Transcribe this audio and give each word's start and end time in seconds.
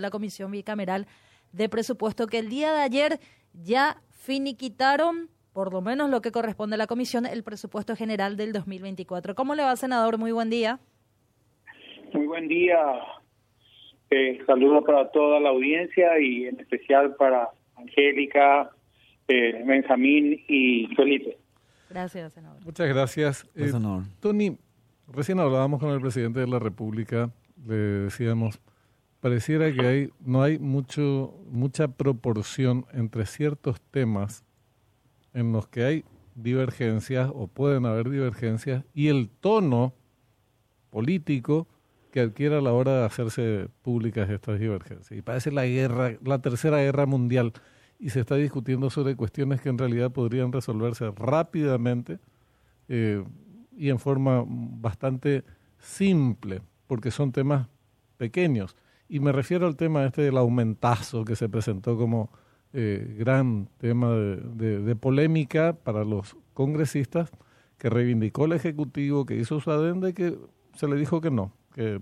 la 0.00 0.10
Comisión 0.10 0.52
Bicameral 0.52 1.08
de 1.50 1.68
Presupuesto 1.68 2.28
que 2.28 2.38
el 2.38 2.48
día 2.48 2.72
de 2.72 2.82
ayer 2.82 3.18
ya 3.52 4.00
finiquitaron, 4.10 5.28
por 5.52 5.72
lo 5.72 5.80
menos 5.80 6.08
lo 6.08 6.20
que 6.20 6.30
corresponde 6.30 6.74
a 6.74 6.78
la 6.78 6.86
Comisión, 6.86 7.26
el 7.26 7.42
presupuesto 7.42 7.96
general 7.96 8.36
del 8.36 8.52
2024. 8.52 9.34
¿Cómo 9.34 9.56
le 9.56 9.64
va, 9.64 9.74
senador? 9.74 10.16
Muy 10.16 10.30
buen 10.30 10.50
día. 10.50 10.78
Muy 12.12 12.26
buen 12.26 12.46
día. 12.46 12.78
Eh, 14.10 14.38
saludos 14.46 14.84
para 14.86 15.10
toda 15.10 15.40
la 15.40 15.48
audiencia 15.48 16.20
y 16.20 16.46
en 16.46 16.60
especial 16.60 17.16
para 17.16 17.48
Angélica, 17.74 18.70
eh, 19.26 19.64
Benjamín 19.66 20.44
y 20.46 20.86
Felipe. 20.94 21.38
Gracias, 21.90 22.34
senador. 22.34 22.64
Muchas 22.64 22.86
gracias. 22.86 23.50
Eh, 23.56 23.72
Tony, 24.20 24.56
recién 25.08 25.40
hablábamos 25.40 25.80
con 25.80 25.90
el 25.90 26.00
presidente 26.00 26.38
de 26.38 26.46
la 26.46 26.60
República, 26.60 27.30
le 27.66 27.74
decíamos, 27.74 28.60
pareciera 29.20 29.72
que 29.72 29.86
hay, 29.86 30.10
no 30.20 30.42
hay 30.42 30.58
mucho, 30.58 31.34
mucha 31.50 31.88
proporción 31.88 32.86
entre 32.92 33.26
ciertos 33.26 33.80
temas 33.90 34.44
en 35.34 35.52
los 35.52 35.68
que 35.68 35.84
hay 35.84 36.04
divergencias 36.34 37.30
o 37.34 37.48
pueden 37.48 37.84
haber 37.86 38.10
divergencias 38.10 38.84
y 38.94 39.08
el 39.08 39.28
tono 39.28 39.94
político 40.90 41.66
que 42.10 42.20
adquiere 42.20 42.56
a 42.56 42.60
la 42.60 42.72
hora 42.72 43.00
de 43.00 43.04
hacerse 43.04 43.68
públicas 43.82 44.30
estas 44.30 44.58
divergencias. 44.58 45.18
Y 45.18 45.22
parece 45.22 45.50
la 45.50 45.66
guerra, 45.66 46.16
la 46.24 46.40
tercera 46.40 46.78
guerra 46.78 47.06
mundial, 47.06 47.52
y 47.98 48.10
se 48.10 48.20
está 48.20 48.36
discutiendo 48.36 48.90
sobre 48.90 49.16
cuestiones 49.16 49.60
que 49.60 49.68
en 49.68 49.78
realidad 49.78 50.12
podrían 50.12 50.52
resolverse 50.52 51.10
rápidamente 51.10 52.18
eh, 52.88 53.24
y 53.76 53.90
en 53.90 53.98
forma 53.98 54.44
bastante 54.46 55.44
simple, 55.78 56.62
porque 56.86 57.10
son 57.10 57.32
temas 57.32 57.68
pequeños. 58.16 58.76
Y 59.08 59.20
me 59.20 59.32
refiero 59.32 59.66
al 59.66 59.76
tema 59.76 60.04
este 60.04 60.22
del 60.22 60.36
aumentazo 60.36 61.24
que 61.24 61.36
se 61.36 61.48
presentó 61.48 61.96
como 61.96 62.30
eh, 62.72 63.16
gran 63.18 63.68
tema 63.78 64.10
de, 64.12 64.80
de, 64.80 64.96
polémica 64.96 65.72
para 65.72 66.04
los 66.04 66.36
congresistas, 66.52 67.30
que 67.78 67.88
reivindicó 67.88 68.44
el 68.44 68.52
Ejecutivo, 68.52 69.24
que 69.24 69.36
hizo 69.36 69.60
su 69.60 69.70
adenda 69.70 70.10
y 70.10 70.12
que 70.12 70.36
se 70.74 70.86
le 70.88 70.96
dijo 70.96 71.20
que 71.20 71.30
no, 71.30 71.52
que 71.74 72.00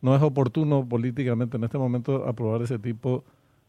no 0.00 0.16
es 0.16 0.22
oportuno 0.22 0.88
políticamente 0.88 1.56
en 1.56 1.64
este 1.64 1.78
momento 1.78 2.26
aprobar 2.26 2.62
ese 2.62 2.78
tipo 2.78 3.24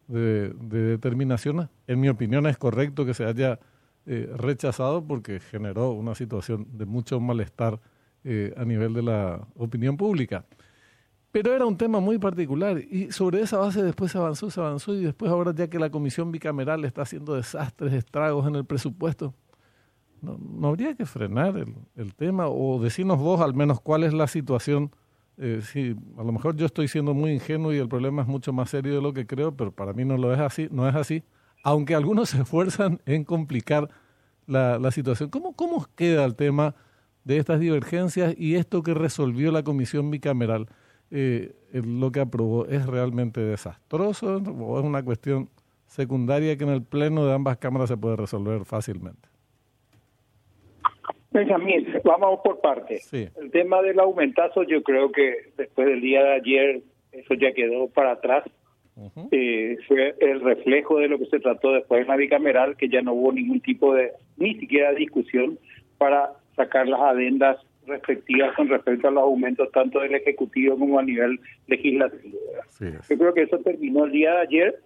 de, 0.07 0.49
de 0.49 0.81
determinaciones. 0.81 1.69
En 1.87 1.99
mi 1.99 2.09
opinión 2.09 2.47
es 2.47 2.57
correcto 2.57 3.05
que 3.05 3.13
se 3.13 3.25
haya 3.25 3.59
eh, 4.07 4.27
rechazado 4.35 5.03
porque 5.05 5.39
generó 5.39 5.91
una 5.91 6.15
situación 6.15 6.65
de 6.73 6.85
mucho 6.85 7.19
malestar 7.19 7.79
eh, 8.23 8.51
a 8.57 8.65
nivel 8.65 8.95
de 8.95 9.03
la 9.03 9.47
opinión 9.55 9.95
pública. 9.95 10.43
Pero 11.31 11.53
era 11.53 11.65
un 11.65 11.77
tema 11.77 11.99
muy 11.99 12.17
particular 12.17 12.77
y 12.77 13.11
sobre 13.11 13.41
esa 13.41 13.57
base 13.57 13.81
después 13.81 14.11
se 14.11 14.17
avanzó, 14.17 14.51
se 14.51 14.59
avanzó 14.59 14.93
y 14.93 15.05
después 15.05 15.31
ahora 15.31 15.53
ya 15.55 15.69
que 15.69 15.79
la 15.79 15.89
comisión 15.89 16.31
bicameral 16.31 16.83
está 16.83 17.03
haciendo 17.03 17.35
desastres, 17.35 17.93
estragos 17.93 18.47
en 18.47 18.55
el 18.55 18.65
presupuesto, 18.65 19.33
¿no, 20.21 20.37
no 20.37 20.67
habría 20.67 20.93
que 20.93 21.05
frenar 21.05 21.55
el, 21.95 22.15
tema 22.15 22.47
o 22.47 22.81
decirnos 22.81 23.17
vos 23.17 23.39
al 23.39 23.53
menos 23.53 23.79
cuál 23.79 24.03
es 24.03 24.13
la 24.13 24.27
situación? 24.27 24.91
Eh, 25.37 25.61
sí, 25.63 25.95
a 26.17 26.23
lo 26.23 26.33
mejor 26.33 26.57
yo 26.57 26.65
estoy 26.65 26.89
siendo 26.89 27.13
muy 27.13 27.31
ingenuo 27.31 27.73
y 27.73 27.77
el 27.77 27.87
problema 27.87 28.21
es 28.23 28.27
mucho 28.27 28.51
más 28.51 28.69
serio 28.69 28.93
de 28.93 29.01
lo 29.01 29.13
que 29.13 29.25
creo, 29.25 29.55
pero 29.55 29.71
para 29.71 29.93
mí 29.93 30.03
no 30.03 30.17
lo 30.17 30.33
es 30.33 30.39
así, 30.39 30.67
no 30.69 30.87
es 30.87 30.95
así, 30.95 31.23
aunque 31.63 31.95
algunos 31.95 32.29
se 32.31 32.41
esfuerzan 32.41 33.01
en 33.05 33.23
complicar 33.23 33.89
la, 34.47 34.91
situación. 34.91 35.29
¿Cómo, 35.29 35.53
¿Cómo 35.53 35.87
queda 35.95 36.25
el 36.25 36.35
tema 36.35 36.75
de 37.23 37.37
estas 37.37 37.61
divergencias 37.61 38.35
y 38.37 38.55
esto 38.55 38.83
que 38.83 38.93
resolvió 38.93 39.51
la 39.53 39.63
comisión 39.63 40.11
bicameral? 40.11 40.67
Eh, 41.11 41.51
lo 41.73 42.11
que 42.11 42.21
aprobó 42.21 42.65
es 42.65 42.85
realmente 42.85 43.41
desastroso 43.41 44.37
o 44.37 44.79
es 44.79 44.85
una 44.85 45.03
cuestión 45.03 45.49
secundaria 45.85 46.57
que 46.57 46.63
en 46.63 46.69
el 46.69 46.83
pleno 46.83 47.25
de 47.25 47.33
ambas 47.33 47.57
cámaras 47.57 47.89
se 47.89 47.97
puede 47.97 48.15
resolver 48.15 48.63
fácilmente? 48.65 49.27
Benjamín, 51.31 51.87
vamos 52.03 52.39
por 52.43 52.59
partes. 52.59 53.13
El 53.13 53.51
tema 53.51 53.81
del 53.81 53.99
aumentazo, 53.99 54.63
yo 54.63 54.83
creo 54.83 55.11
que 55.11 55.51
después 55.57 55.87
del 55.87 56.01
día 56.01 56.23
de 56.23 56.33
ayer, 56.33 56.81
eso 57.11 57.33
ya 57.35 57.53
quedó 57.53 57.87
para 57.87 58.11
atrás. 58.11 58.43
eh, 59.31 59.77
fue 59.87 60.15
el 60.19 60.41
reflejo 60.41 60.99
de 60.99 61.07
lo 61.07 61.17
que 61.17 61.25
se 61.27 61.39
trató 61.39 61.71
después 61.71 62.01
en 62.01 62.07
la 62.07 62.17
bicameral, 62.17 62.75
que 62.75 62.89
ya 62.89 63.01
no 63.01 63.13
hubo 63.13 63.31
ningún 63.31 63.61
tipo 63.61 63.93
de, 63.93 64.11
ni 64.37 64.55
siquiera 64.55 64.91
discusión 64.91 65.57
para 65.97 66.33
sacar 66.55 66.87
las 66.87 66.99
adendas 66.99 67.57
respectivas 67.85 68.55
con 68.55 68.69
respecto 68.69 69.07
a 69.07 69.11
los 69.11 69.23
aumentos 69.23 69.71
tanto 69.71 69.99
del 69.99 70.15
Ejecutivo 70.15 70.77
como 70.77 70.99
a 70.99 71.03
nivel 71.03 71.39
legislativo. 71.67 72.37
Yo 72.79 73.17
creo 73.17 73.33
que 73.33 73.43
eso 73.43 73.59
terminó 73.59 74.05
el 74.05 74.11
día 74.11 74.31
de 74.33 74.41
ayer. 74.41 74.79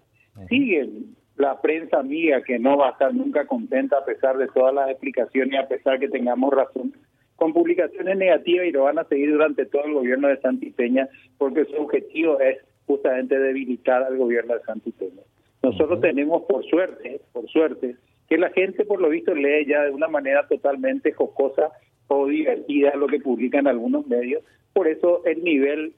Sigue 0.49 0.89
la 1.37 1.61
prensa 1.61 1.99
amiga 1.99 2.41
que 2.41 2.59
no 2.59 2.77
va 2.77 2.89
a 2.89 2.91
estar 2.91 3.13
nunca 3.13 3.45
contenta 3.45 3.97
a 3.97 4.05
pesar 4.05 4.37
de 4.37 4.47
todas 4.47 4.73
las 4.73 4.89
explicaciones 4.89 5.53
y 5.53 5.57
a 5.57 5.67
pesar 5.67 5.99
que 5.99 6.07
tengamos 6.07 6.53
razón, 6.53 6.93
con 7.35 7.53
publicaciones 7.53 8.17
negativas 8.17 8.67
y 8.67 8.71
lo 8.71 8.83
van 8.83 8.99
a 8.99 9.03
seguir 9.05 9.31
durante 9.31 9.65
todo 9.65 9.85
el 9.85 9.93
gobierno 9.93 10.29
de 10.29 10.39
Santipeña 10.39 11.09
porque 11.37 11.65
su 11.65 11.75
objetivo 11.75 12.39
es 12.39 12.57
justamente 12.85 13.37
debilitar 13.37 14.03
al 14.03 14.17
gobierno 14.17 14.53
de 14.53 14.61
Santipeña. 14.61 15.21
Nosotros 15.61 15.99
tenemos 15.99 16.43
por 16.43 16.63
suerte, 16.65 17.19
por 17.33 17.47
suerte, 17.49 17.95
que 18.29 18.37
la 18.37 18.49
gente 18.51 18.85
por 18.85 19.01
lo 19.01 19.09
visto 19.09 19.33
lee 19.33 19.65
ya 19.67 19.83
de 19.83 19.91
una 19.91 20.07
manera 20.07 20.47
totalmente 20.47 21.11
jocosa 21.11 21.71
o 22.07 22.27
divertida 22.27 22.95
lo 22.95 23.07
que 23.07 23.19
publican 23.19 23.67
algunos 23.67 24.05
medios. 24.07 24.43
Por 24.73 24.87
eso 24.87 25.23
el 25.25 25.43
nivel 25.43 25.93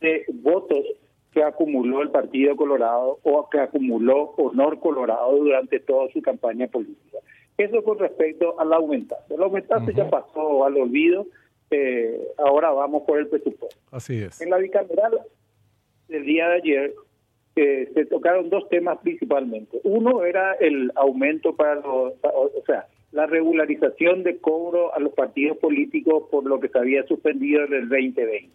de 0.00 0.24
votos 0.34 0.84
que 1.32 1.42
acumuló 1.42 2.02
el 2.02 2.10
Partido 2.10 2.56
Colorado 2.56 3.18
o 3.22 3.48
que 3.50 3.60
acumuló 3.60 4.34
Honor 4.36 4.80
Colorado 4.80 5.36
durante 5.36 5.80
toda 5.80 6.10
su 6.12 6.22
campaña 6.22 6.66
política. 6.66 7.18
Eso 7.58 7.82
con 7.84 7.98
respecto 7.98 8.58
al 8.58 8.72
aumentazo. 8.72 9.34
El 9.34 9.42
aumentazo 9.42 9.90
ya 9.90 10.08
pasó 10.08 10.64
al 10.64 10.76
olvido, 10.76 11.26
eh, 11.70 12.20
ahora 12.38 12.70
vamos 12.70 13.02
por 13.02 13.18
el 13.18 13.28
presupuesto. 13.28 13.78
Así 13.90 14.22
es. 14.22 14.40
En 14.40 14.50
la 14.50 14.58
bicameral 14.58 15.20
del 16.08 16.24
día 16.24 16.48
de 16.48 16.54
ayer 16.54 16.94
eh, 17.56 17.90
se 17.94 18.06
tocaron 18.06 18.50
dos 18.50 18.68
temas 18.68 18.98
principalmente. 19.02 19.80
Uno 19.84 20.24
era 20.24 20.54
el 20.54 20.92
aumento 20.94 21.54
para 21.54 21.76
los, 21.76 22.14
o 22.22 22.62
sea, 22.66 22.86
la 23.12 23.26
regularización 23.26 24.22
de 24.22 24.38
cobro 24.38 24.94
a 24.94 25.00
los 25.00 25.12
partidos 25.12 25.58
políticos 25.58 26.24
por 26.30 26.44
lo 26.44 26.60
que 26.60 26.68
se 26.68 26.78
había 26.78 27.06
suspendido 27.06 27.64
en 27.64 27.74
el 27.74 27.88
2020. 27.88 28.50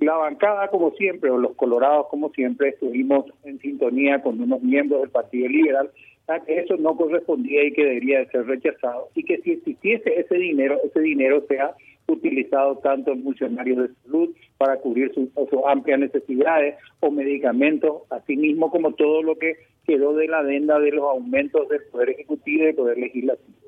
La 0.00 0.16
bancada, 0.16 0.68
como 0.68 0.92
siempre, 0.92 1.30
o 1.30 1.36
los 1.36 1.54
colorados, 1.56 2.06
como 2.08 2.30
siempre, 2.30 2.70
estuvimos 2.70 3.26
en 3.44 3.58
sintonía 3.58 4.22
con 4.22 4.40
unos 4.40 4.62
miembros 4.62 5.02
del 5.02 5.10
Partido 5.10 5.48
Liberal 5.48 5.90
a 6.26 6.40
que 6.40 6.60
eso 6.60 6.76
no 6.76 6.96
correspondía 6.96 7.64
y 7.64 7.72
que 7.72 7.84
debería 7.84 8.20
de 8.20 8.26
ser 8.28 8.46
rechazado 8.46 9.08
y 9.14 9.24
que 9.24 9.38
si 9.38 9.52
existiese 9.52 10.20
ese 10.20 10.36
dinero, 10.36 10.78
ese 10.84 11.00
dinero 11.00 11.44
sea 11.48 11.74
utilizado 12.12 12.76
tanto 12.78 13.12
en 13.12 13.22
funcionarios 13.22 13.78
de 13.78 13.94
salud 14.02 14.30
para 14.58 14.76
cubrir 14.76 15.12
sus, 15.14 15.28
sus 15.32 15.60
amplias 15.66 16.00
necesidades 16.00 16.76
o 17.00 17.10
medicamentos, 17.10 18.02
así 18.10 18.36
mismo 18.36 18.70
como 18.70 18.94
todo 18.94 19.22
lo 19.22 19.36
que 19.36 19.56
quedó 19.86 20.14
de 20.14 20.28
la 20.28 20.38
adenda 20.38 20.78
de 20.78 20.92
los 20.92 21.04
aumentos 21.04 21.68
del 21.68 21.82
Poder 21.90 22.10
Ejecutivo 22.10 22.62
y 22.62 22.66
del 22.66 22.74
Poder 22.74 22.98
Legislativo. 22.98 23.58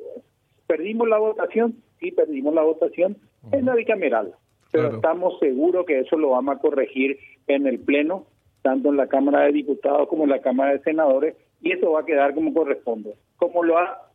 ¿Perdimos 0.67 1.09
la 1.09 1.19
votación? 1.19 1.77
Sí, 2.01 2.11
perdimos 2.13 2.55
la 2.55 2.63
votación 2.63 3.17
en 3.53 3.67
la 3.67 3.75
bicameral, 3.75 4.35
pero 4.71 4.95
estamos 4.95 5.39
seguros 5.39 5.85
que 5.87 6.01
eso 6.01 6.17
lo 6.17 6.31
vamos 6.31 6.57
a 6.57 6.61
corregir 6.61 7.19
en 7.47 7.67
el 7.67 7.79
Pleno, 7.79 8.27
tanto 8.63 8.89
en 8.89 8.97
la 8.97 9.09
Cámara 9.09 9.43
de 9.45 9.53
Diputados 9.53 10.09
como 10.09 10.25
en 10.25 10.31
la 10.31 10.41
Cámara 10.41 10.73
de 10.73 10.81
Senadores, 10.81 11.37
y 11.61 11.73
eso 11.73 11.93
va 11.93 12.01
a 12.01 12.07
quedar 12.07 12.35
como 12.35 12.55
corresponde, 12.55 13.15
como 13.37 13.63
lo 13.63 13.79
ha 13.79 14.12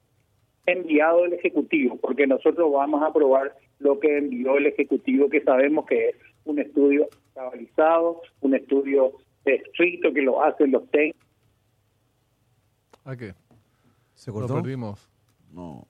enviado 0.68 1.26
el 1.26 1.34
Ejecutivo, 1.34 1.98
porque 1.98 2.28
nosotros 2.28 2.72
vamos 2.72 3.02
a 3.02 3.08
aprobar 3.08 3.56
lo 3.80 4.00
que 4.00 4.18
envió 4.18 4.58
el 4.58 4.68
Ejecutivo, 4.68 5.30
que 5.30 5.42
sabemos 5.42 5.86
que 5.86 6.10
es 6.10 6.16
un 6.46 6.60
estudio 6.60 7.08
estabilizado, 7.30 8.22
un 8.42 8.56
estudio 8.56 9.14
estricto 9.46 10.14
que 10.14 10.22
lo 10.22 10.44
hacen 10.44 10.72
los 10.72 10.90
técnicos. 10.92 11.22
¿A 13.06 13.16
qué? 13.16 13.34
¿Se 14.14 14.32
cortó? 14.32 14.56
¿Lo 14.56 14.62
perdimos? 14.62 15.10
No. 15.54 15.88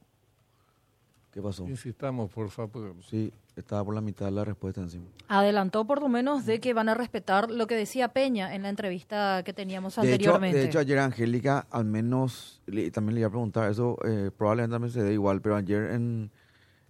¿Qué 1.33 1.41
pasó? 1.41 1.67
Insistamos, 1.67 2.31
por 2.31 2.49
favor. 2.49 2.93
Sí, 3.01 3.31
estaba 3.59 3.83
por 3.83 3.95
la 3.95 4.01
mitad 4.01 4.25
de 4.25 4.31
la 4.31 4.45
respuesta 4.45 4.81
encima. 4.81 5.05
Adelantó 5.27 5.85
por 5.85 6.01
lo 6.01 6.09
menos 6.09 6.45
de 6.45 6.59
que 6.59 6.73
van 6.73 6.89
a 6.89 6.93
respetar 6.93 7.49
lo 7.51 7.67
que 7.67 7.75
decía 7.75 8.09
Peña 8.09 8.53
en 8.55 8.61
la 8.63 8.69
entrevista 8.69 9.41
que 9.43 9.53
teníamos 9.53 9.95
De 9.95 10.01
hecho, 10.03 10.13
anteriormente. 10.13 10.57
de 10.59 10.65
hecho, 10.65 10.79
ayer 10.79 10.99
Angélica, 10.99 11.67
al 11.71 11.85
menos, 11.85 12.61
le- 12.65 12.91
también 12.91 13.15
le 13.15 13.21
iba 13.21 13.27
a 13.27 13.31
preguntar, 13.31 13.69
eso 13.71 13.97
eh, 14.05 14.31
probablemente 14.35 14.73
también 14.75 14.91
se 14.93 15.03
dé 15.03 15.13
igual, 15.13 15.41
pero 15.41 15.55
ayer 15.55 15.91
en, 15.91 16.31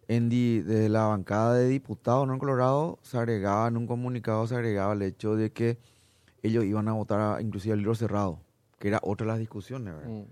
en 0.08 0.30
di- 0.30 0.62
de 0.62 0.90
la 0.90 1.06
bancada 1.06 1.54
de 1.56 1.68
diputados 1.68 2.28
¿no? 2.28 2.34
en 2.34 2.40
Colorado 2.40 3.00
se 3.02 3.18
agregaba, 3.18 3.68
en 3.68 3.78
un 3.78 3.88
comunicado 3.88 4.46
se 4.48 4.56
agregaba 4.56 4.94
el 4.94 5.02
hecho 5.02 5.36
de 5.36 5.52
que 5.52 5.78
ellos 6.44 6.64
iban 6.66 6.88
a 6.88 6.94
votar 6.94 7.20
a- 7.20 7.42
inclusive 7.42 7.74
el 7.74 7.80
libro 7.80 7.96
cerrado, 7.96 8.40
que 8.78 8.90
era 8.90 9.00
otra 9.04 9.26
de 9.26 9.32
las 9.34 9.40
discusiones, 9.40 9.96
¿verdad? 9.96 10.10
Mm. 10.10 10.24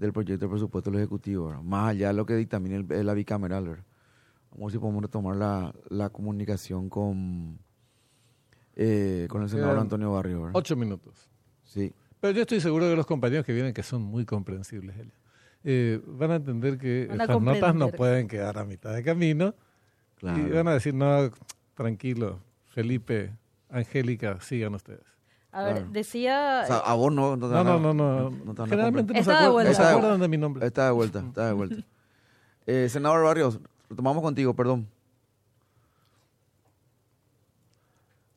del 0.00 0.12
proyecto 0.14 0.46
de 0.46 0.50
presupuesto 0.50 0.90
del 0.90 1.00
Ejecutivo, 1.00 1.48
¿verdad? 1.48 1.62
más 1.62 1.90
allá 1.90 2.08
de 2.08 2.14
lo 2.14 2.24
que 2.24 2.34
dictamina 2.34 2.82
la 3.02 3.12
bicameral. 3.12 3.68
¿verdad? 3.68 3.84
Vamos 4.50 4.62
a 4.62 4.64
ver 4.66 4.72
si 4.72 4.78
podemos 4.78 5.02
retomar 5.02 5.36
la, 5.36 5.74
la 5.88 6.10
comunicación 6.10 6.88
con, 6.88 7.58
eh, 8.76 9.26
con 9.28 9.42
el 9.42 9.48
senador 9.48 9.78
Antonio 9.78 10.12
Barrio. 10.12 10.50
Ocho 10.52 10.76
minutos. 10.76 11.28
Sí. 11.64 11.92
Pero 12.20 12.34
yo 12.34 12.42
estoy 12.42 12.60
seguro 12.60 12.88
que 12.88 12.96
los 12.96 13.06
compañeros 13.06 13.46
que 13.46 13.52
vienen, 13.52 13.72
que 13.72 13.82
son 13.82 14.02
muy 14.02 14.24
comprensibles, 14.26 14.96
eh, 15.64 16.00
van 16.06 16.30
a 16.32 16.34
entender 16.36 16.78
que 16.78 17.08
estas 17.10 17.40
notas 17.40 17.74
no 17.74 17.88
pueden 17.88 18.28
quedar 18.28 18.58
a 18.58 18.64
mitad 18.64 18.92
de 18.94 19.02
camino. 19.02 19.54
Y 20.22 20.50
van 20.50 20.68
a 20.68 20.74
decir, 20.74 20.92
no, 20.92 21.30
tranquilo, 21.74 22.40
Felipe, 22.66 23.32
Angélica, 23.70 24.38
sigan 24.40 24.74
ustedes. 24.74 25.00
A 25.52 25.64
ver, 25.64 25.86
decía... 25.88 26.60
O 26.64 26.66
sea, 26.66 26.76
a 26.78 26.94
vos 26.94 27.12
no... 27.12 27.36
No, 27.36 27.64
no, 27.64 27.78
no. 27.94 28.30
no, 28.30 28.66
Generalmente 28.66 29.14
no 29.14 29.24
se, 29.24 29.32
acuerdan, 29.32 30.20
de 30.20 30.28
mi 30.28 30.36
nombre. 30.36 30.66
Está 30.66 30.86
de 30.86 30.92
vuelta, 30.92 31.20
está 31.20 31.46
de 31.46 31.52
vuelta. 31.54 31.84
eh, 32.66 32.88
senador 32.88 33.24
Barrios, 33.24 33.58
retomamos 33.90 34.22
contigo, 34.22 34.54
perdón. 34.54 34.86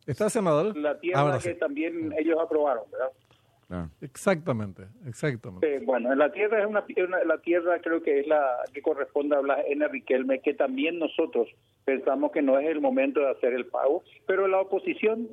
¿Está 0.05 0.29
senador? 0.29 0.75
La 0.75 0.99
tierra 0.99 1.39
que 1.41 1.53
también 1.53 2.13
ellos 2.17 2.37
aprobaron, 2.41 2.83
¿verdad? 2.91 3.11
Exactamente, 4.01 4.83
exactamente. 5.07 5.79
bueno, 5.79 6.13
la 6.13 6.31
tierra 6.31 6.61
es 6.61 6.67
una, 6.67 6.83
la 7.25 7.39
tierra 7.39 7.79
creo 7.81 8.03
que 8.03 8.19
es 8.19 8.27
la 8.27 8.57
que 8.71 8.83
corresponde 8.83 9.35
a 9.35 9.39
Blas 9.39 9.61
N. 9.67 9.87
Riquelme, 9.87 10.41
que 10.41 10.53
también 10.53 10.99
nosotros 10.99 11.47
pensamos 11.83 12.31
que 12.31 12.43
no 12.43 12.59
es 12.59 12.67
el 12.67 12.81
momento 12.81 13.21
de 13.21 13.31
hacer 13.31 13.53
el 13.53 13.65
pago, 13.65 14.03
pero 14.27 14.47
la 14.47 14.59
oposición, 14.59 15.27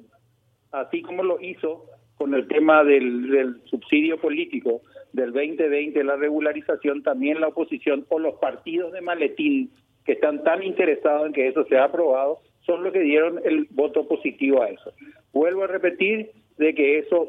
así 0.72 1.02
como 1.02 1.22
lo 1.22 1.38
hizo 1.40 1.84
con 2.16 2.32
el 2.32 2.48
tema 2.48 2.82
del, 2.82 3.30
del 3.30 3.60
subsidio 3.66 4.18
político 4.18 4.80
del 5.12 5.32
2020, 5.32 6.02
la 6.04 6.16
regularización, 6.16 7.02
también 7.02 7.40
la 7.40 7.48
oposición 7.48 8.06
o 8.08 8.18
los 8.18 8.36
partidos 8.36 8.92
de 8.92 9.02
maletín 9.02 9.70
que 10.10 10.14
están 10.14 10.42
tan 10.42 10.60
interesados 10.64 11.24
en 11.24 11.32
que 11.32 11.46
eso 11.46 11.64
sea 11.66 11.84
aprobado, 11.84 12.40
son 12.66 12.82
los 12.82 12.92
que 12.92 12.98
dieron 12.98 13.40
el 13.44 13.68
voto 13.70 14.08
positivo 14.08 14.60
a 14.60 14.68
eso. 14.68 14.92
Vuelvo 15.32 15.62
a 15.62 15.68
repetir, 15.68 16.32
de 16.58 16.74
que 16.74 16.98
eso 16.98 17.28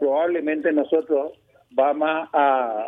probablemente 0.00 0.72
nosotros 0.72 1.32
vamos 1.70 2.30
a 2.32 2.86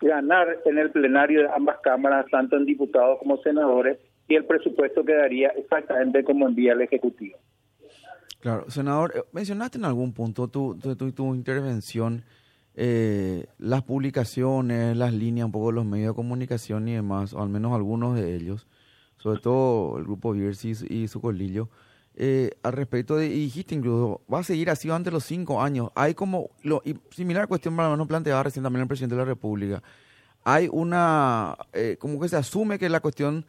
ganar 0.00 0.58
en 0.64 0.78
el 0.78 0.92
plenario 0.92 1.40
de 1.40 1.48
ambas 1.48 1.78
cámaras, 1.82 2.26
tanto 2.30 2.56
en 2.56 2.64
diputados 2.64 3.18
como 3.18 3.36
senadores, 3.38 3.98
y 4.28 4.36
el 4.36 4.44
presupuesto 4.44 5.04
quedaría 5.04 5.48
exactamente 5.48 6.22
como 6.22 6.46
envía 6.46 6.74
el 6.74 6.82
Ejecutivo. 6.82 7.36
Claro, 8.38 8.70
senador, 8.70 9.12
eh, 9.16 9.22
mencionaste 9.32 9.78
en 9.78 9.86
algún 9.86 10.14
punto 10.14 10.46
tu, 10.46 10.78
tu, 10.78 10.94
tu 11.10 11.34
intervención 11.34 12.22
eh, 12.74 13.46
las 13.58 13.82
publicaciones, 13.82 14.96
las 14.96 15.12
líneas, 15.12 15.46
un 15.46 15.52
poco 15.52 15.68
de 15.68 15.74
los 15.74 15.84
medios 15.84 16.08
de 16.08 16.14
comunicación 16.14 16.88
y 16.88 16.94
demás, 16.94 17.34
o 17.34 17.42
al 17.42 17.48
menos 17.48 17.72
algunos 17.72 18.14
de 18.14 18.34
ellos, 18.34 18.66
sobre 19.18 19.40
todo 19.40 19.98
el 19.98 20.04
grupo 20.04 20.32
Viersis 20.32 20.82
y 20.82 21.08
su 21.08 21.20
colillo, 21.20 21.68
eh, 22.14 22.50
al 22.62 22.74
respecto 22.74 23.16
de, 23.16 23.26
y 23.26 23.44
dijiste 23.44 23.74
incluso, 23.74 24.20
va 24.32 24.40
a 24.40 24.42
seguir 24.42 24.68
así 24.70 24.88
durante 24.88 25.10
los 25.10 25.24
cinco 25.24 25.62
años. 25.62 25.90
Hay 25.94 26.14
como, 26.14 26.50
lo, 26.62 26.82
y 26.84 26.96
similar 27.10 27.48
cuestión 27.48 27.76
para 27.76 27.96
no 27.96 28.06
planteaba 28.06 28.42
recién 28.42 28.62
también 28.62 28.82
el 28.82 28.88
presidente 28.88 29.14
de 29.14 29.20
la 29.20 29.26
República, 29.26 29.82
hay 30.44 30.68
una, 30.70 31.56
eh, 31.72 31.96
como 31.98 32.20
que 32.20 32.28
se 32.28 32.36
asume 32.36 32.78
que 32.78 32.88
la 32.88 33.00
cuestión 33.00 33.46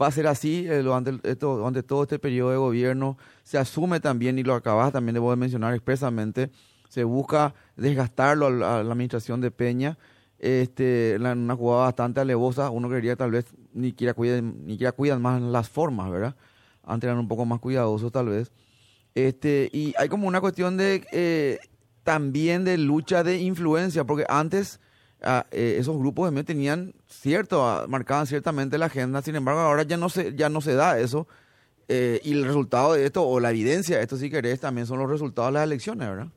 va 0.00 0.06
a 0.06 0.10
ser 0.10 0.26
así 0.26 0.66
eh, 0.66 0.82
durante 0.82 1.82
todo 1.82 2.02
este 2.02 2.18
periodo 2.18 2.50
de 2.50 2.56
gobierno, 2.56 3.18
se 3.42 3.58
asume 3.58 4.00
también, 4.00 4.38
y 4.38 4.42
lo 4.42 4.54
acabas 4.54 4.92
también 4.92 5.14
de 5.14 5.36
mencionar 5.36 5.74
expresamente, 5.74 6.50
se 6.88 7.04
busca 7.04 7.54
desgastarlo 7.80 8.46
a 8.46 8.50
la, 8.50 8.80
administración 8.80 9.40
de 9.40 9.50
Peña, 9.50 9.98
este, 10.38 11.16
una 11.18 11.56
jugada 11.56 11.84
bastante 11.84 12.20
alevosa, 12.20 12.70
uno 12.70 12.88
creería 12.88 13.16
tal 13.16 13.30
vez 13.32 13.46
ni 13.72 13.88
siquiera 13.88 14.14
cuiden, 14.14 14.66
ni 14.66 14.72
siquiera 14.74 14.92
cuidan 14.92 15.20
más 15.20 15.40
las 15.42 15.68
formas, 15.68 16.10
¿verdad? 16.10 16.36
antes 16.84 17.08
eran 17.08 17.18
un 17.18 17.28
poco 17.28 17.44
más 17.44 17.60
cuidadosos 17.60 18.10
tal 18.12 18.28
vez. 18.28 18.52
Este, 19.14 19.68
y 19.72 19.94
hay 19.98 20.08
como 20.08 20.28
una 20.28 20.40
cuestión 20.40 20.76
de 20.76 21.06
eh, 21.12 21.58
también 22.04 22.64
de 22.64 22.78
lucha 22.78 23.22
de 23.22 23.38
influencia, 23.38 24.04
porque 24.04 24.24
antes 24.28 24.80
ah, 25.22 25.46
eh, 25.50 25.76
esos 25.78 25.96
grupos 25.98 26.32
de 26.32 26.44
tenían 26.44 26.94
cierto, 27.08 27.66
ah, 27.66 27.86
marcaban 27.88 28.26
ciertamente 28.26 28.78
la 28.78 28.86
agenda, 28.86 29.22
sin 29.22 29.36
embargo 29.36 29.60
ahora 29.60 29.82
ya 29.82 29.96
no 29.96 30.08
se, 30.08 30.34
ya 30.34 30.48
no 30.48 30.60
se 30.60 30.74
da 30.74 30.98
eso. 30.98 31.26
Eh, 31.92 32.20
y 32.22 32.32
el 32.32 32.44
resultado 32.44 32.92
de 32.92 33.04
esto, 33.04 33.26
o 33.26 33.40
la 33.40 33.50
evidencia 33.50 33.96
de 33.96 34.02
esto, 34.02 34.16
si 34.16 34.30
querés, 34.30 34.60
también 34.60 34.86
son 34.86 35.00
los 35.00 35.10
resultados 35.10 35.48
de 35.48 35.54
las 35.54 35.64
elecciones, 35.64 36.08
¿verdad? 36.08 36.28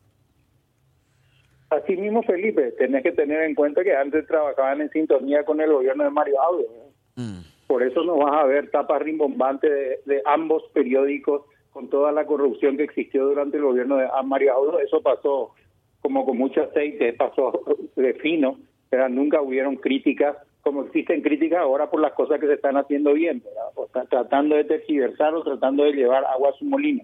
Así 1.75 1.97
mismo, 1.97 2.23
Felipe, 2.23 2.71
tenés 2.73 3.03
que 3.03 3.11
tener 3.11 3.43
en 3.43 3.55
cuenta 3.55 3.83
que 3.83 3.95
antes 3.95 4.27
trabajaban 4.27 4.81
en 4.81 4.89
sintonía 4.91 5.43
con 5.43 5.59
el 5.61 5.71
gobierno 5.71 6.03
de 6.03 6.09
Mario 6.09 6.41
Audio. 6.41 6.67
Mm. 7.15 7.39
Por 7.67 7.83
eso 7.83 8.03
no 8.03 8.17
vas 8.17 8.43
a 8.43 8.45
ver 8.45 8.69
tapas 8.69 9.01
rimbombantes 9.01 10.05
de, 10.05 10.21
ambos 10.25 10.63
periódicos 10.73 11.43
con 11.71 11.89
toda 11.89 12.11
la 12.11 12.25
corrupción 12.25 12.77
que 12.77 12.83
existió 12.83 13.25
durante 13.25 13.57
el 13.57 13.63
gobierno 13.63 13.97
de 13.97 14.07
Mario 14.23 14.53
Audo. 14.53 14.79
Eso 14.79 15.01
pasó 15.01 15.53
como 16.01 16.25
con 16.25 16.37
mucho 16.37 16.61
aceite, 16.61 17.13
pasó 17.13 17.63
de 17.95 18.13
fino, 18.15 18.57
pero 18.89 19.09
nunca 19.09 19.41
hubieron 19.41 19.77
críticas 19.77 20.37
como 20.61 20.83
existen 20.83 21.21
críticas 21.21 21.59
ahora 21.59 21.89
por 21.89 21.99
las 21.99 22.13
cosas 22.13 22.39
que 22.39 22.47
se 22.47 22.53
están 22.53 22.77
haciendo 22.77 23.13
bien, 23.13 23.43
o 23.75 23.87
tratando 24.09 24.55
de 24.55 24.63
tergiversar 24.63 25.33
o 25.33 25.43
tratando 25.43 25.83
de 25.83 25.91
llevar 25.91 26.23
agua 26.25 26.51
a 26.51 26.53
su 26.53 26.63
molino. 26.63 27.03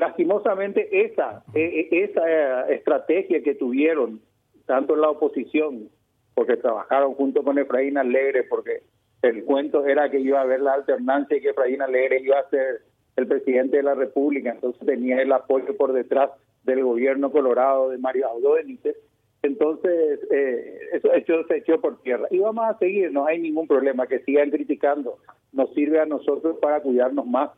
Lastimosamente 0.00 0.88
esa, 1.04 1.44
e, 1.52 1.88
e, 1.92 2.04
esa 2.04 2.22
eh, 2.26 2.74
estrategia 2.74 3.42
que 3.42 3.54
tuvieron 3.54 4.20
tanto 4.64 4.94
en 4.94 5.02
la 5.02 5.10
oposición, 5.10 5.90
porque 6.34 6.56
trabajaron 6.56 7.12
junto 7.14 7.42
con 7.42 7.58
Efraín 7.58 7.98
Alegre, 7.98 8.44
porque 8.44 8.82
el 9.20 9.44
cuento 9.44 9.84
era 9.84 10.10
que 10.10 10.18
iba 10.18 10.38
a 10.38 10.42
haber 10.42 10.62
la 10.62 10.72
alternancia 10.72 11.36
y 11.36 11.42
que 11.42 11.50
Efraín 11.50 11.82
Alegre 11.82 12.20
iba 12.22 12.38
a 12.38 12.48
ser 12.48 12.80
el 13.16 13.26
presidente 13.26 13.76
de 13.76 13.82
la 13.82 13.94
República, 13.94 14.52
entonces 14.52 14.86
tenía 14.86 15.20
el 15.20 15.32
apoyo 15.32 15.76
por 15.76 15.92
detrás 15.92 16.30
del 16.64 16.82
gobierno 16.82 17.30
colorado 17.30 17.90
de 17.90 17.98
Mario 17.98 18.28
Audo 18.28 18.52
Benítez. 18.52 18.96
Entonces, 19.42 20.20
eh, 20.30 20.78
eso, 20.92 21.10
se 21.46 21.56
echó 21.56 21.78
por 21.80 22.00
tierra. 22.02 22.26
Y 22.30 22.38
vamos 22.38 22.64
a 22.64 22.78
seguir, 22.78 23.12
no 23.12 23.26
hay 23.26 23.38
ningún 23.38 23.66
problema, 23.66 24.06
que 24.06 24.20
sigan 24.20 24.50
criticando. 24.50 25.18
Nos 25.52 25.74
sirve 25.74 26.00
a 26.00 26.06
nosotros 26.06 26.56
para 26.60 26.80
cuidarnos 26.80 27.26
más, 27.26 27.50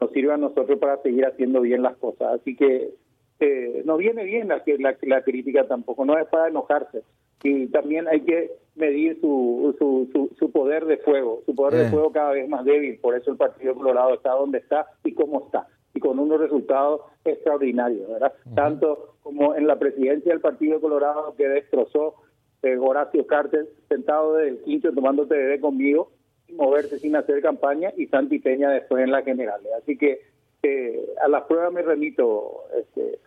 nos 0.00 0.10
sirve 0.12 0.32
a 0.32 0.36
nosotros 0.36 0.78
para 0.78 1.00
seguir 1.02 1.26
haciendo 1.26 1.60
bien 1.60 1.82
las 1.82 1.96
cosas. 1.96 2.40
Así 2.40 2.56
que 2.56 2.94
eh, 3.40 3.82
no 3.84 3.96
viene 3.96 4.24
bien 4.24 4.48
la, 4.48 4.62
la, 4.78 4.96
la 5.02 5.22
crítica 5.22 5.66
tampoco, 5.66 6.04
no 6.04 6.18
es 6.18 6.26
para 6.28 6.48
enojarse. 6.48 7.02
Y 7.42 7.68
también 7.68 8.08
hay 8.08 8.22
que 8.22 8.50
medir 8.74 9.20
su, 9.20 9.74
su, 9.78 10.30
su, 10.38 10.50
poder 10.50 10.86
de 10.86 10.98
fuego, 10.98 11.42
su 11.46 11.54
poder 11.54 11.74
de 11.74 11.86
eh. 11.86 11.90
fuego 11.90 12.10
cada 12.12 12.32
vez 12.32 12.48
más 12.48 12.64
débil, 12.64 12.98
por 12.98 13.16
eso 13.16 13.30
el 13.30 13.36
Partido 13.36 13.74
Colorado 13.74 14.14
está 14.14 14.32
donde 14.32 14.58
está 14.58 14.86
y 15.04 15.14
cómo 15.14 15.44
está, 15.46 15.68
y 15.94 16.00
con 16.00 16.18
unos 16.18 16.40
resultados 16.40 17.02
extraordinarios, 17.24 18.08
¿verdad? 18.08 18.32
Tanto 18.54 19.16
como 19.22 19.54
en 19.54 19.66
la 19.66 19.78
presidencia 19.78 20.32
del 20.32 20.40
Partido 20.40 20.80
Colorado 20.80 21.34
que 21.36 21.48
destrozó 21.48 22.14
eh, 22.62 22.76
Horacio 22.76 23.26
Carter 23.26 23.68
sentado 23.88 24.34
del 24.34 24.60
quinto 24.62 24.92
tomando 24.92 25.26
TVD 25.26 25.60
conmigo, 25.60 26.10
moverse 26.54 26.98
sin 26.98 27.16
hacer 27.16 27.40
campaña, 27.42 27.92
y 27.96 28.06
Santi 28.06 28.38
Peña 28.38 28.70
después 28.70 29.04
en 29.04 29.12
la 29.12 29.22
general. 29.22 29.60
Así 29.80 29.96
que 29.96 30.20
eh, 30.62 31.06
a 31.22 31.28
las 31.28 31.44
pruebas 31.44 31.72
me 31.72 31.82
remito, 31.82 32.64
este, 32.78 33.18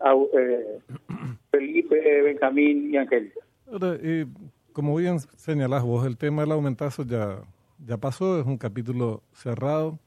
a, 0.00 0.14
Felipe, 1.50 2.22
Benjamín 2.22 2.92
y 2.92 2.96
Angélica 2.96 3.40
como 4.72 4.96
bien 4.96 5.20
señalás 5.36 5.82
vos, 5.82 6.06
el 6.06 6.16
tema 6.16 6.42
del 6.42 6.52
aumentazo 6.52 7.04
ya, 7.04 7.42
ya 7.86 7.98
pasó, 7.98 8.40
es 8.40 8.46
un 8.46 8.58
capítulo 8.58 9.22
cerrado. 9.32 9.98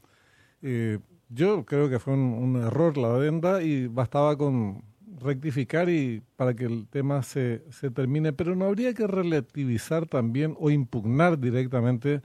Eh, 0.61 0.99
yo 1.29 1.65
creo 1.65 1.89
que 1.89 1.99
fue 1.99 2.13
un, 2.13 2.55
error 2.57 2.97
la 2.97 3.09
adenda 3.09 3.61
y 3.61 3.87
bastaba 3.87 4.37
con 4.37 4.83
rectificar 5.21 5.89
y 5.89 6.21
para 6.35 6.53
que 6.55 6.65
el 6.65 6.87
tema 6.87 7.23
se, 7.23 7.63
se 7.71 7.89
termine, 7.89 8.33
pero 8.33 8.55
no 8.55 8.65
habría 8.65 8.93
que 8.93 9.07
relativizar 9.07 10.05
también 10.05 10.55
o 10.59 10.69
impugnar 10.69 11.39
directamente 11.39 12.21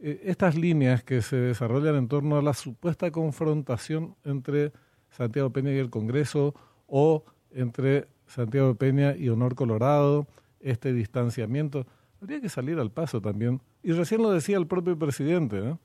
eh, 0.00 0.22
estas 0.24 0.56
líneas 0.56 1.02
que 1.02 1.22
se 1.22 1.36
desarrollan 1.36 1.96
en 1.96 2.08
torno 2.08 2.36
a 2.36 2.42
la 2.42 2.54
supuesta 2.54 3.10
confrontación 3.10 4.16
entre 4.24 4.72
Santiago 5.10 5.50
Peña 5.50 5.72
y 5.72 5.78
el 5.78 5.90
Congreso 5.90 6.54
o 6.86 7.24
entre 7.52 8.08
Santiago 8.26 8.74
Peña 8.74 9.16
y 9.16 9.28
Honor 9.28 9.54
Colorado 9.54 10.26
este 10.60 10.92
distanciamiento, 10.92 11.86
habría 12.20 12.40
que 12.40 12.48
salir 12.48 12.78
al 12.78 12.90
paso 12.90 13.20
también. 13.20 13.60
Y 13.82 13.92
recién 13.92 14.22
lo 14.22 14.30
decía 14.30 14.56
el 14.56 14.66
propio 14.66 14.98
presidente, 14.98 15.58
¿eh? 15.58 15.76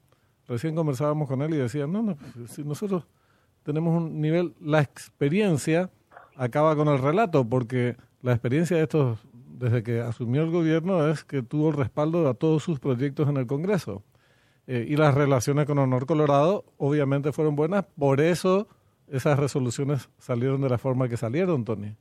recién 0.47 0.73
conversábamos 0.73 1.27
con 1.27 1.41
él 1.41 1.53
y 1.53 1.57
decía, 1.57 1.85
no, 1.85 2.01
no, 2.01 2.17
si 2.47 2.63
nosotros 2.63 3.05
tenemos 3.63 4.01
un 4.01 4.21
nivel, 4.21 4.55
la 4.61 4.81
experiencia 4.81 5.91
acaba 6.37 6.75
con 6.75 6.87
el 6.87 6.97
relato, 6.97 7.47
porque 7.47 7.97
la 8.21 8.31
experiencia 8.31 8.77
de 8.77 8.83
estos, 8.83 9.19
desde 9.59 9.83
que 9.83 9.99
asumió 9.99 10.41
el 10.43 10.51
gobierno, 10.51 11.07
es 11.09 11.23
que 11.23 11.41
tuvo 11.41 11.69
el 11.69 11.75
respaldo 11.75 12.23
de 12.23 12.33
todos 12.33 12.63
sus 12.63 12.79
proyectos 12.79 13.29
en 13.29 13.37
el 13.37 13.47
Congreso. 13.47 14.03
Eh, 14.67 14.85
y 14.87 14.95
las 14.95 15.13
relaciones 15.13 15.65
con 15.65 15.77
Honor 15.79 16.05
Colorado 16.05 16.63
obviamente 16.77 17.31
fueron 17.31 17.55
buenas, 17.55 17.85
por 17.97 18.21
eso 18.21 18.67
esas 19.07 19.39
resoluciones 19.39 20.09
salieron 20.19 20.61
de 20.61 20.69
la 20.69 20.77
forma 20.77 21.09
que 21.09 21.17
salieron, 21.17 21.65
Tony 21.65 21.95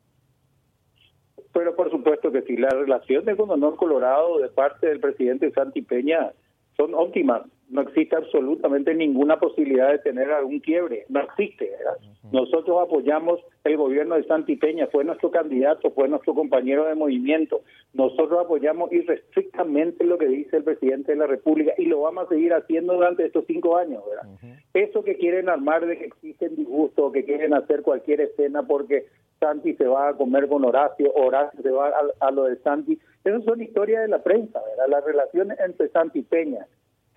que 2.32 2.42
si 2.42 2.56
las 2.56 2.72
relaciones 2.72 3.36
con 3.36 3.50
Honor 3.50 3.76
Colorado 3.76 4.38
de 4.38 4.48
parte 4.48 4.86
del 4.86 5.00
presidente 5.00 5.50
Santi 5.52 5.82
Peña 5.82 6.32
son 6.76 6.94
óptimas. 6.94 7.42
No 7.68 7.82
existe 7.82 8.16
absolutamente 8.16 8.94
ninguna 8.94 9.38
posibilidad 9.38 9.90
de 9.90 9.98
tener 9.98 10.30
algún 10.30 10.60
quiebre, 10.60 11.04
no 11.08 11.20
existe. 11.20 11.70
Nosotros 12.32 12.78
apoyamos 12.82 13.40
el 13.64 13.76
gobierno 13.76 14.14
de 14.14 14.24
Santi 14.24 14.56
Peña, 14.56 14.86
fue 14.86 15.04
nuestro 15.04 15.30
candidato, 15.30 15.90
fue 15.90 16.08
nuestro 16.08 16.34
compañero 16.34 16.86
de 16.86 16.94
movimiento. 16.94 17.62
Nosotros 17.92 18.44
apoyamos 18.44 18.90
irrestrictamente 18.92 20.04
lo 20.04 20.16
que 20.16 20.28
dice 20.28 20.56
el 20.56 20.64
presidente 20.64 21.12
de 21.12 21.18
la 21.18 21.26
República 21.26 21.72
y 21.76 21.84
lo 21.84 22.00
vamos 22.00 22.26
a 22.26 22.28
seguir 22.28 22.54
haciendo 22.54 22.94
durante 22.94 23.26
estos 23.26 23.44
cinco 23.46 23.76
años. 23.76 24.02
¿verdad? 24.08 24.58
Eso 24.72 25.04
que 25.04 25.16
quieren 25.16 25.48
armar 25.48 25.86
de 25.86 25.98
que 25.98 26.06
existen 26.06 26.56
disgustos, 26.56 27.12
que 27.12 27.24
quieren 27.24 27.52
hacer 27.52 27.82
cualquier 27.82 28.22
escena 28.22 28.62
porque 28.62 29.06
Santi 29.40 29.74
se 29.74 29.86
va 29.86 30.08
a 30.08 30.16
comer 30.16 30.48
con 30.48 30.64
Horacio, 30.64 31.12
Horacio 31.14 31.62
se 31.62 31.70
va 31.70 31.88
a, 31.88 32.26
a 32.26 32.30
lo 32.30 32.44
de 32.44 32.56
Santi, 32.56 32.98
esas 33.24 33.44
son 33.44 33.62
historias 33.62 34.02
de 34.02 34.08
la 34.08 34.22
prensa, 34.22 34.60
¿verdad? 34.70 34.88
Las 34.88 35.04
relaciones 35.04 35.58
entre 35.60 35.88
Santi 35.88 36.22
Peña 36.22 36.66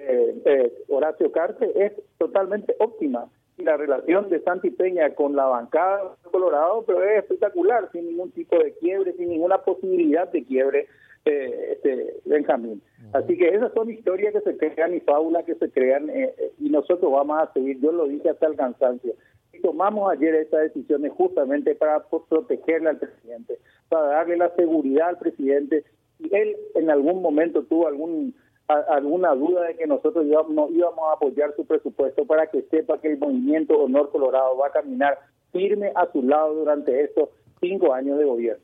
eh, 0.08 0.42
eh, 0.46 0.74
Horacio 0.90 1.32
Carte 1.32 1.72
es 1.76 1.94
totalmente 2.18 2.76
óptima. 2.80 3.28
Y 3.58 3.64
la 3.64 3.78
relación 3.78 4.30
de 4.30 4.42
Santi 4.42 4.72
Peña 4.72 5.14
con 5.14 5.36
la 5.36 5.46
bancada 5.46 6.16
de 6.24 6.32
Colorado 6.32 6.84
pero 6.86 7.04
es 7.04 7.20
espectacular, 7.20 7.90
sin 7.92 8.08
ningún 8.08 8.32
tipo 8.32 8.58
de 8.58 8.74
quiebre, 8.74 9.14
sin 9.14 9.30
ninguna 9.30 9.60
posibilidad 9.60 10.28
de 10.30 10.44
quiebre, 10.44 10.88
eh, 11.26 11.74
este, 11.74 12.16
Benjamín. 12.26 12.82
Así 13.14 13.38
que 13.38 13.50
esas 13.50 13.72
son 13.74 13.92
historias 13.92 14.34
que 14.34 14.42
se 14.42 14.58
crean 14.58 14.96
y 14.96 15.02
fábulas 15.02 15.46
que 15.46 15.56
se 15.56 15.70
crean 15.70 16.10
eh, 16.10 16.34
y 16.60 16.70
nosotros 16.70 17.12
vamos 17.12 17.40
a 17.40 17.54
seguir, 17.54 17.80
yo 17.80 17.92
lo 17.92 18.08
dije 18.08 18.30
hasta 18.30 18.48
el 18.48 18.56
cansancio. 18.56 19.14
Y 19.54 19.60
tomamos 19.62 20.12
ayer 20.12 20.34
estas 20.34 20.62
decisiones 20.62 21.12
justamente 21.12 21.76
para 21.76 22.04
protegerle 22.08 22.90
al 22.90 22.98
presidente, 22.98 23.60
para 23.90 24.08
darle 24.08 24.38
la 24.38 24.50
seguridad 24.56 25.10
al 25.10 25.20
presidente. 25.20 25.84
Si 26.18 26.30
él 26.34 26.56
en 26.76 26.90
algún 26.90 27.22
momento 27.22 27.64
tuvo 27.64 27.88
algún 27.88 28.34
alguna 28.74 29.34
duda 29.36 29.64
de 29.68 29.76
que 29.76 29.88
nosotros 29.88 30.26
no 30.50 30.70
íbamos 30.70 31.00
a 31.10 31.14
apoyar 31.14 31.54
su 31.56 31.66
presupuesto 31.66 32.26
para 32.26 32.48
que 32.48 32.62
sepa 32.64 33.00
que 33.00 33.12
el 33.12 33.20
movimiento 33.20 33.78
Honor 33.78 34.12
Colorado 34.12 34.58
va 34.58 34.68
a 34.68 34.72
caminar 34.72 35.20
firme 35.52 35.92
a 35.96 36.12
su 36.12 36.22
lado 36.24 36.56
durante 36.56 37.04
estos 37.04 37.30
cinco 37.60 37.94
años 37.94 38.18
de 38.18 38.26
gobierno. 38.26 38.64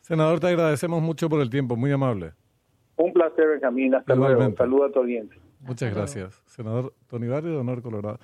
Senador, 0.00 0.38
te 0.40 0.48
agradecemos 0.48 1.02
mucho 1.02 1.28
por 1.28 1.40
el 1.40 1.50
tiempo, 1.50 1.76
muy 1.76 1.90
amable. 1.90 2.32
Un 2.96 3.12
placer, 3.12 3.48
Benjamín. 3.48 3.94
Hasta 3.94 4.14
luego. 4.14 4.54
Saludos 4.56 4.90
a 4.90 4.92
tu 4.92 5.00
audiencia. 5.00 5.40
Muchas 5.60 5.94
gracias. 5.94 6.42
Senador 6.46 6.94
Tony 7.08 7.28
Barrio 7.28 7.52
de 7.52 7.58
Honor 7.58 7.82
Colorado. 7.82 8.18